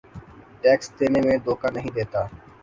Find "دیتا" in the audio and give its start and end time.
1.95-2.21